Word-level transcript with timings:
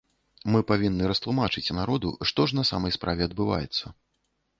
Мы 0.53 0.59
павінны 0.69 1.09
растлумачыць 1.11 1.73
народу, 1.79 2.13
што 2.31 2.47
ж 2.53 2.57
на 2.61 2.65
самай 2.71 2.95
справе 2.97 3.21
адбываецца. 3.29 3.93